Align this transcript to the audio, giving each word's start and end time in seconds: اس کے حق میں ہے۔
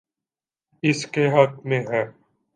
اس 0.83 1.05
کے 1.05 1.27
حق 1.27 1.65
میں 1.65 1.81
ہے۔ 1.89 2.03